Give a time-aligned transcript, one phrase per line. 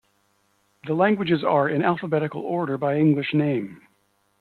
[0.87, 3.83] The languages are in alphabetical order by English name.